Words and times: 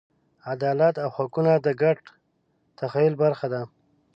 عدالت 0.53 0.95
او 1.03 1.09
حقونه 1.15 1.53
د 1.65 1.67
ګډ 1.81 1.97
تخیل 2.79 3.13
برخه 3.23 3.47
ده. 3.53 3.61